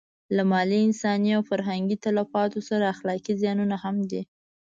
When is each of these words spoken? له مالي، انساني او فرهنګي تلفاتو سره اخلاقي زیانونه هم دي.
له 0.35 0.43
مالي، 0.51 0.79
انساني 0.87 1.29
او 1.37 1.41
فرهنګي 1.49 1.97
تلفاتو 2.05 2.59
سره 2.69 2.85
اخلاقي 2.95 3.33
زیانونه 3.41 3.75
هم 3.83 3.95
دي. 4.11 4.21